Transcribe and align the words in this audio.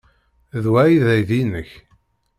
D 0.63 0.65
wa 0.71 0.77
ay 0.85 0.93
d 1.03 1.05
aydi-nnek? 1.13 1.71